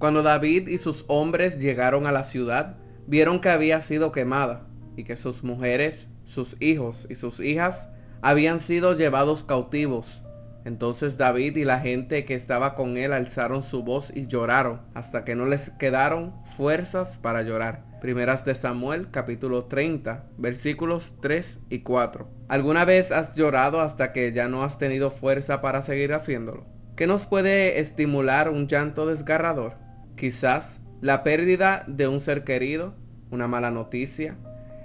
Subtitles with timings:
[0.00, 4.62] Cuando David y sus hombres llegaron a la ciudad, vieron que había sido quemada
[4.96, 7.90] y que sus mujeres, sus hijos y sus hijas
[8.22, 10.22] habían sido llevados cautivos.
[10.64, 15.26] Entonces David y la gente que estaba con él alzaron su voz y lloraron hasta
[15.26, 17.84] que no les quedaron fuerzas para llorar.
[18.00, 22.26] Primeras de Samuel capítulo 30 versículos 3 y 4.
[22.48, 26.64] ¿Alguna vez has llorado hasta que ya no has tenido fuerza para seguir haciéndolo?
[26.96, 29.89] ¿Qué nos puede estimular un llanto desgarrador?
[30.20, 32.92] Quizás la pérdida de un ser querido,
[33.30, 34.36] una mala noticia,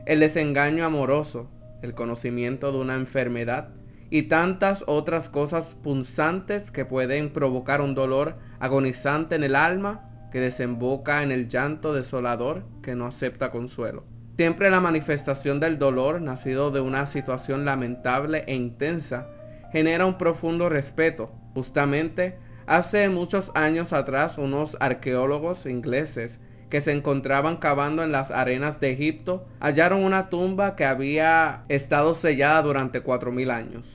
[0.05, 1.49] el desengaño amoroso,
[1.81, 3.67] el conocimiento de una enfermedad
[4.09, 10.39] y tantas otras cosas punzantes que pueden provocar un dolor agonizante en el alma que
[10.39, 14.05] desemboca en el llanto desolador que no acepta consuelo.
[14.37, 19.27] Siempre la manifestación del dolor, nacido de una situación lamentable e intensa,
[19.73, 21.33] genera un profundo respeto.
[21.53, 22.37] Justamente,
[22.67, 28.91] hace muchos años atrás, unos arqueólogos ingleses que se encontraban cavando en las arenas de
[28.91, 33.85] Egipto, hallaron una tumba que había estado sellada durante cuatro mil años.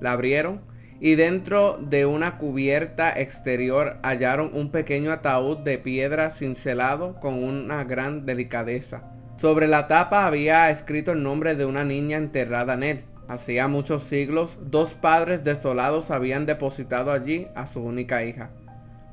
[0.00, 0.60] La abrieron
[1.00, 7.84] y dentro de una cubierta exterior hallaron un pequeño ataúd de piedra cincelado con una
[7.84, 9.02] gran delicadeza.
[9.40, 13.04] Sobre la tapa había escrito el nombre de una niña enterrada en él.
[13.28, 18.50] Hacía muchos siglos, dos padres desolados habían depositado allí a su única hija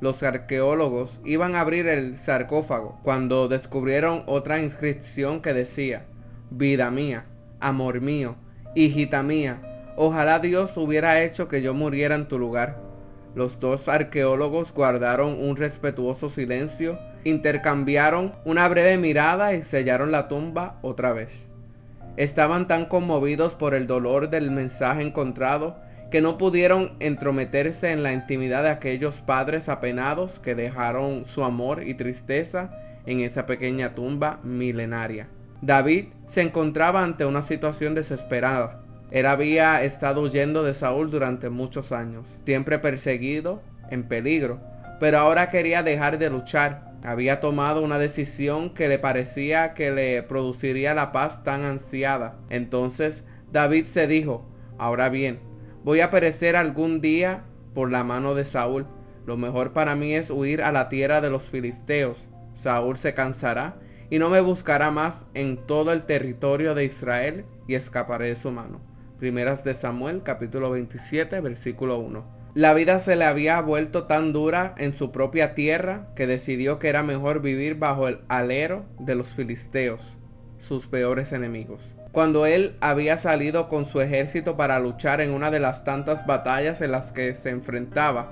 [0.03, 6.03] los arqueólogos iban a abrir el sarcófago cuando descubrieron otra inscripción que decía,
[6.49, 7.23] vida mía,
[7.61, 8.35] amor mío,
[8.75, 9.61] hijita mía,
[9.95, 12.81] ojalá Dios hubiera hecho que yo muriera en tu lugar.
[13.33, 20.79] Los dos arqueólogos guardaron un respetuoso silencio, intercambiaron una breve mirada y sellaron la tumba
[20.81, 21.29] otra vez.
[22.17, 25.77] Estaban tan conmovidos por el dolor del mensaje encontrado
[26.11, 31.81] que no pudieron entrometerse en la intimidad de aquellos padres apenados que dejaron su amor
[31.83, 32.69] y tristeza
[33.07, 35.27] en esa pequeña tumba milenaria.
[35.63, 38.81] David se encontraba ante una situación desesperada.
[39.09, 44.59] Él había estado huyendo de Saúl durante muchos años, siempre perseguido, en peligro,
[44.99, 46.92] pero ahora quería dejar de luchar.
[47.03, 52.37] Había tomado una decisión que le parecía que le produciría la paz tan ansiada.
[52.49, 54.47] Entonces David se dijo,
[54.77, 55.39] ahora bien,
[55.83, 57.43] Voy a perecer algún día
[57.73, 58.87] por la mano de Saúl.
[59.25, 62.17] Lo mejor para mí es huir a la tierra de los filisteos.
[62.63, 63.75] Saúl se cansará
[64.09, 68.49] y no me buscará más en todo el territorio de Israel y escaparé de su
[68.49, 68.79] mano.
[69.19, 72.42] Primeras de Samuel capítulo 27 versículo 1.
[72.53, 76.89] La vida se le había vuelto tan dura en su propia tierra que decidió que
[76.89, 80.01] era mejor vivir bajo el alero de los filisteos,
[80.59, 85.59] sus peores enemigos cuando él había salido con su ejército para luchar en una de
[85.59, 88.31] las tantas batallas en las que se enfrentaba.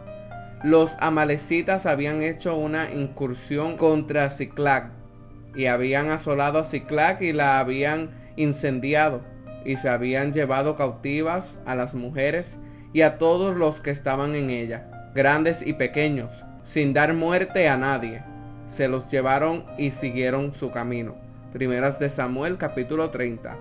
[0.63, 4.91] Los amalecitas habían hecho una incursión contra Ciclac
[5.55, 9.21] y habían asolado a Ciclac y la habían incendiado
[9.65, 12.45] y se habían llevado cautivas a las mujeres
[12.94, 16.31] y a todos los que estaban en ella, grandes y pequeños,
[16.66, 18.24] sin dar muerte a nadie.
[18.75, 21.16] Se los llevaron y siguieron su camino.
[21.53, 23.57] Primeras de Samuel capítulo 30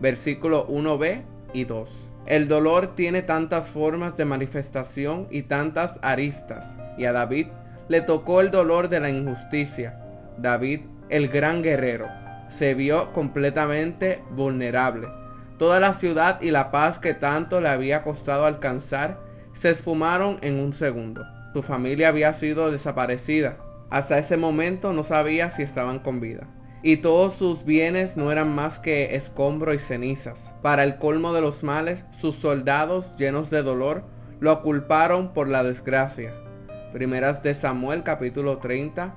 [0.00, 1.90] versículo 1b y 2.
[2.26, 6.64] El dolor tiene tantas formas de manifestación y tantas aristas,
[6.96, 7.48] y a David
[7.88, 10.00] le tocó el dolor de la injusticia.
[10.38, 10.80] David,
[11.10, 12.08] el gran guerrero,
[12.58, 15.08] se vio completamente vulnerable.
[15.58, 19.20] Toda la ciudad y la paz que tanto le había costado alcanzar
[19.60, 21.24] se esfumaron en un segundo.
[21.52, 23.58] Su familia había sido desaparecida.
[23.90, 26.48] Hasta ese momento no sabía si estaban con vida
[26.84, 30.36] y todos sus bienes no eran más que escombro y cenizas.
[30.60, 34.04] Para el colmo de los males, sus soldados, llenos de dolor,
[34.38, 36.34] lo culparon por la desgracia.
[36.92, 39.14] Primeras de Samuel capítulo 30,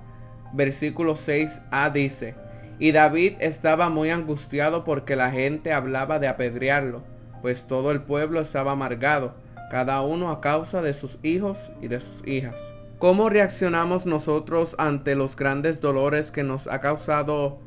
[0.54, 2.36] versículo 6a dice,
[2.80, 7.04] y David estaba muy angustiado porque la gente hablaba de apedrearlo,
[7.42, 9.36] pues todo el pueblo estaba amargado,
[9.72, 12.56] cada uno a causa de sus hijos y de sus hijas.
[13.00, 17.60] ¿Cómo reaccionamos nosotros ante los grandes dolores que nos ha causado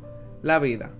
[0.43, 0.91] la vida?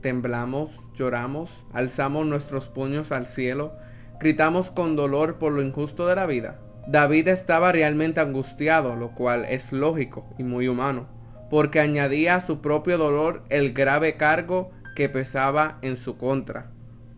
[0.00, 3.72] Temblamos, lloramos, alzamos nuestros puños al cielo,
[4.20, 6.60] gritamos con dolor por lo injusto de la vida.
[6.86, 11.06] David estaba realmente angustiado, lo cual es lógico y muy humano,
[11.54, 16.72] porque añadía a su propio dolor el grave cargo que pesaba en su contra.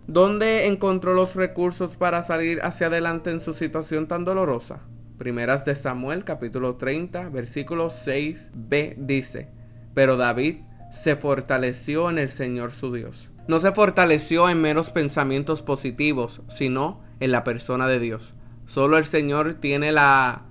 [0.07, 4.81] ¿Dónde encontró los recursos para salir hacia adelante en su situación tan dolorosa?
[5.17, 9.49] Primeras de Samuel capítulo 30 versículo 6b dice,
[9.95, 10.57] pero David
[11.03, 13.31] se fortaleció en el Señor su Dios.
[13.49, 18.35] No se fortaleció en meros pensamientos positivos, sino en la persona de Dios.
[18.67, 20.43] Solo el Señor tiene la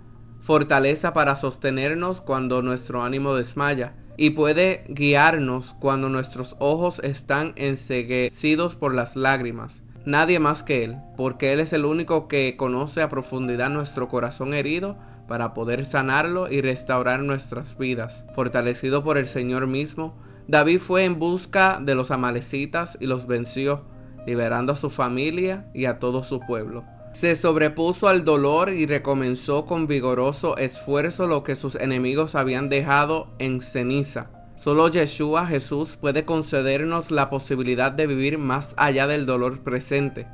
[0.45, 8.75] fortaleza para sostenernos cuando nuestro ánimo desmaya y puede guiarnos cuando nuestros ojos están enseguecidos
[8.75, 9.74] por las lágrimas.
[10.06, 14.53] Nadie más que Él, porque Él es el único que conoce a profundidad nuestro corazón
[14.53, 14.97] herido
[15.27, 18.13] para poder sanarlo y restaurar nuestras vidas.
[18.36, 20.15] Fortalecido por el Señor mismo,
[20.47, 23.81] David fue en busca de los amalecitas y los venció,
[24.27, 26.86] liberando a su familia y a todo su pueblo.
[27.19, 33.29] Se sobrepuso al dolor y recomenzó con vigoroso esfuerzo lo que sus enemigos habían dejado
[33.39, 34.27] en ceniza.
[34.62, 40.27] Solo Yeshua Jesús puede concedernos la posibilidad de vivir más allá del dolor presente.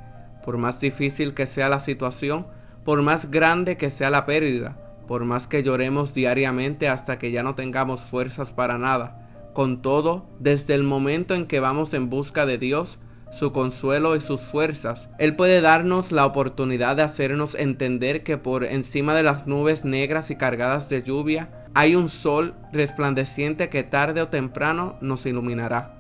[0.43, 2.47] Por más difícil que sea la situación,
[2.83, 7.43] por más grande que sea la pérdida, por más que lloremos diariamente hasta que ya
[7.43, 9.51] no tengamos fuerzas para nada.
[9.53, 12.97] Con todo, desde el momento en que vamos en busca de Dios,
[13.31, 18.63] su consuelo y sus fuerzas, Él puede darnos la oportunidad de hacernos entender que por
[18.65, 24.21] encima de las nubes negras y cargadas de lluvia, hay un sol resplandeciente que tarde
[24.21, 25.95] o temprano nos iluminará.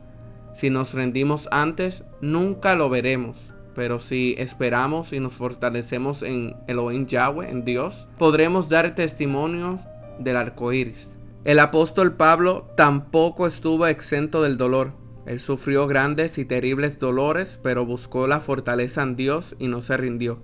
[0.57, 3.37] Si nos rendimos antes, nunca lo veremos
[3.75, 9.79] pero si esperamos y nos fortalecemos en Elohim Yahweh, en Dios, podremos dar testimonio
[10.19, 11.07] del arco iris.
[11.43, 14.91] El apóstol Pablo tampoco estuvo exento del dolor.
[15.25, 19.97] Él sufrió grandes y terribles dolores, pero buscó la fortaleza en Dios y no se
[19.97, 20.39] rindió.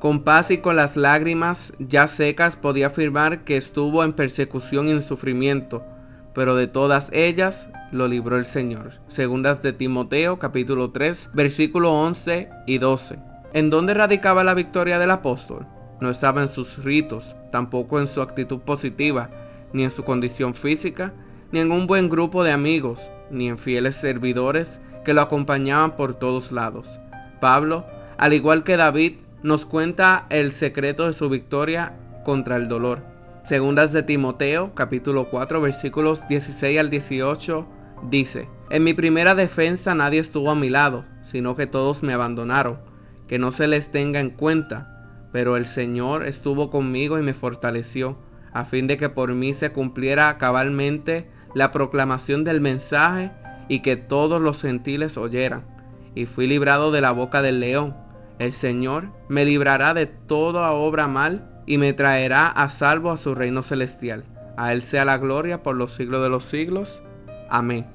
[0.00, 4.92] Con paz y con las lágrimas ya secas podía afirmar que estuvo en persecución y
[4.92, 5.84] en sufrimiento,
[6.34, 8.94] pero de todas ellas lo libró el Señor.
[9.08, 13.18] Segundas de Timoteo capítulo 3 versículo 11 y 12.
[13.52, 15.66] ¿En dónde radicaba la victoria del apóstol?
[16.00, 19.30] No estaba en sus ritos, tampoco en su actitud positiva,
[19.72, 21.12] ni en su condición física,
[21.52, 22.98] ni en un buen grupo de amigos,
[23.32, 24.68] ni en fieles servidores
[25.04, 26.86] que lo acompañaban por todos lados.
[27.40, 27.84] Pablo,
[28.18, 31.94] al igual que David, nos cuenta el secreto de su victoria
[32.24, 33.02] contra el dolor.
[33.48, 37.66] Segundas de Timoteo, capítulo 4, versículos 16 al 18
[38.10, 42.78] Dice, en mi primera defensa nadie estuvo a mi lado, sino que todos me abandonaron,
[43.28, 48.18] que no se les tenga en cuenta, pero el Señor estuvo conmigo y me fortaleció,
[48.52, 53.30] a fin de que por mí se cumpliera cabalmente la proclamación del mensaje
[53.68, 55.64] y que todos los gentiles oyeran.
[56.14, 57.96] Y fui librado de la boca del león.
[58.38, 63.34] El Señor me librará de toda obra mal y me traerá a salvo a su
[63.34, 64.24] reino celestial.
[64.56, 67.00] A Él sea la gloria por los siglos de los siglos.
[67.48, 67.86] Amén.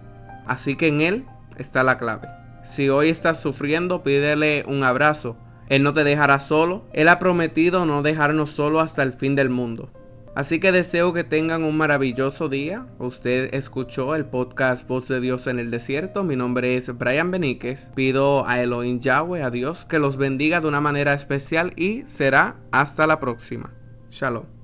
[0.47, 1.25] Así que en Él
[1.57, 2.27] está la clave.
[2.73, 5.37] Si hoy estás sufriendo, pídele un abrazo.
[5.69, 6.85] Él no te dejará solo.
[6.93, 9.91] Él ha prometido no dejarnos solo hasta el fin del mundo.
[10.37, 12.85] Así que deseo que tengan un maravilloso día.
[12.99, 16.23] Usted escuchó el podcast Voz de Dios en el Desierto.
[16.23, 17.87] Mi nombre es Brian Beníquez.
[17.95, 22.57] Pido a Elohim Yahweh, a Dios, que los bendiga de una manera especial y será
[22.71, 23.73] hasta la próxima.
[24.11, 24.56] Shalom.